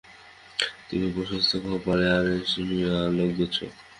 তেমনি 0.87 1.09
প্রশস্ত 1.15 1.51
কপাল 1.63 1.99
আর 2.13 2.23
রেশমি 2.29 2.77
অলকগুচ্ছ। 2.99 3.57